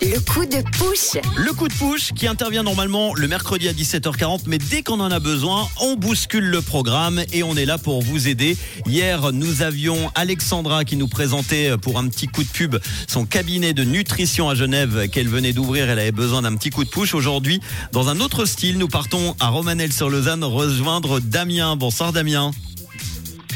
[0.00, 1.20] Le coup de push.
[1.36, 5.10] Le coup de push qui intervient normalement le mercredi à 17h40, mais dès qu'on en
[5.10, 8.56] a besoin, on bouscule le programme et on est là pour vous aider.
[8.86, 12.76] Hier, nous avions Alexandra qui nous présentait pour un petit coup de pub
[13.08, 15.90] son cabinet de nutrition à Genève qu'elle venait d'ouvrir.
[15.90, 17.14] Elle avait besoin d'un petit coup de push.
[17.14, 17.60] Aujourd'hui,
[17.90, 21.74] dans un autre style, nous partons à Romanel-sur-Lausanne rejoindre Damien.
[21.74, 22.52] Bonsoir Damien.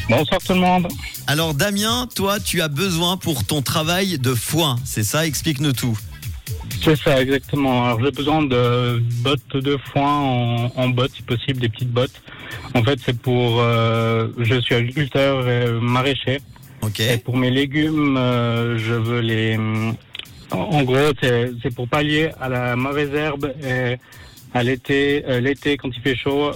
[0.09, 0.89] Bonsoir tout le monde.
[1.27, 5.27] Alors Damien, toi, tu as besoin pour ton travail de foin, c'est ça?
[5.27, 5.99] Explique-nous tout.
[6.83, 7.87] C'est ça, exactement.
[7.87, 12.21] Alors j'ai besoin de bottes de foin en, en bottes, si possible, des petites bottes.
[12.75, 13.61] En fait, c'est pour...
[13.61, 16.41] euh, je suis agriculteur et maraîcher.
[16.83, 17.01] Ok.
[17.01, 19.59] Et pour mes légumes, euh, je veux les...
[20.51, 23.97] En, gros, c'est pour pallier à la mauvaise herbe et
[24.53, 26.51] à l'été, euh, l'été quand il fait chaud,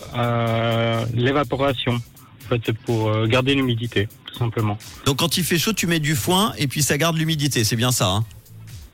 [1.14, 1.94] l'évaporation.
[1.94, 4.76] En fait, c'est pour garder l'humidité, tout simplement.
[5.06, 7.76] Donc quand il fait chaud, tu mets du foin et puis ça garde l'humidité, c'est
[7.76, 8.08] bien ça.
[8.08, 8.24] hein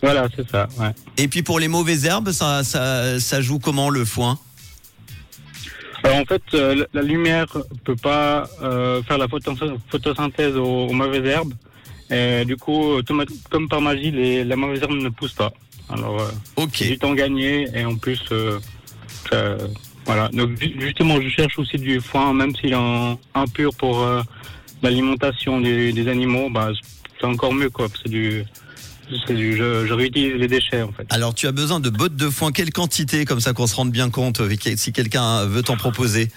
[0.03, 0.91] Voilà, c'est ça, ouais.
[1.17, 4.39] et puis pour les mauvaises herbes, ça, ça, ça joue comment le foin?
[6.05, 7.47] Alors en fait, euh, la lumière
[7.85, 9.55] peut pas euh, faire la photo-
[9.89, 11.55] photosynthèse aux, aux mauvaises herbes.
[12.11, 13.01] Et du coup,
[13.51, 15.53] comme par magie, les, la mauvaise herbe ne pousse pas.
[15.89, 18.59] Alors, euh, du temps gagné et en plus, euh,
[20.05, 20.29] voilà.
[20.33, 24.23] Donc ju- justement, je cherche aussi du foin, même s'il est en- impur pour euh,
[24.83, 26.71] l'alimentation des, des animaux, bah,
[27.19, 27.89] c'est encore mieux quoi.
[28.03, 28.45] C'est du,
[29.27, 31.07] c'est du, je, je réutilise les déchets en fait.
[31.11, 33.91] Alors tu as besoin de bottes de foin, quelle quantité comme ça qu'on se rende
[33.91, 36.31] bien compte euh, si quelqu'un veut t'en proposer?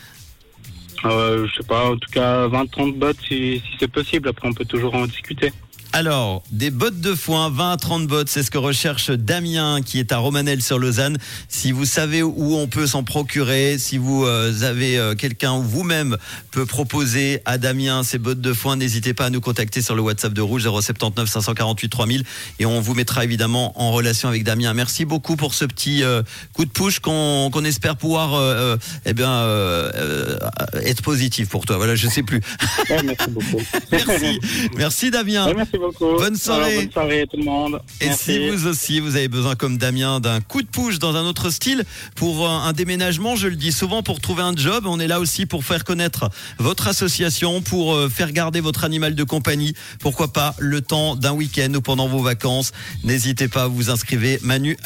[1.05, 4.29] Euh, je sais pas, en tout cas 20-30 bottes si, si c'est possible.
[4.29, 5.51] Après, on peut toujours en discuter.
[5.97, 9.97] Alors, des bottes de foin, 20 à 30 bottes, c'est ce que recherche Damien qui
[9.97, 11.17] est à Romanel sur Lausanne.
[11.47, 15.61] Si vous savez où on peut s'en procurer, si vous euh, avez euh, quelqu'un ou
[15.61, 16.17] vous-même
[16.51, 20.01] peut proposer à Damien ces bottes de foin, n'hésitez pas à nous contacter sur le
[20.01, 22.23] WhatsApp de Rouge 079 548 3000
[22.59, 24.73] et on vous mettra évidemment en relation avec Damien.
[24.73, 29.31] Merci beaucoup pour ce petit euh, coup de push qu'on espère pouvoir euh, eh bien
[29.31, 30.37] euh,
[30.83, 31.77] être positif pour toi.
[31.77, 32.41] Voilà, je sais plus.
[32.89, 33.61] Ouais, merci beaucoup.
[33.93, 34.39] Merci,
[34.75, 35.45] merci Damien.
[35.45, 35.84] Ouais, merci beaucoup.
[35.99, 36.63] Bonne soirée.
[36.63, 37.79] Alors, bonne soirée tout le monde.
[38.01, 38.23] Et Merci.
[38.23, 41.49] si vous aussi, vous avez besoin, comme Damien, d'un coup de push dans un autre
[41.49, 41.83] style
[42.15, 45.19] pour un, un déménagement, je le dis souvent, pour trouver un job, on est là
[45.19, 49.73] aussi pour faire connaître votre association, pour euh, faire garder votre animal de compagnie.
[49.99, 52.71] Pourquoi pas le temps d'un week-end ou pendant vos vacances.
[53.03, 54.77] N'hésitez pas à vous inscrire manu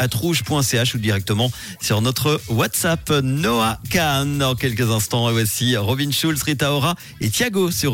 [0.94, 3.10] ou directement sur notre WhatsApp.
[3.24, 5.30] Noah Kahn, dans quelques instants.
[5.30, 7.94] Et voici Robin Schulz, Rita Ora et Thiago sur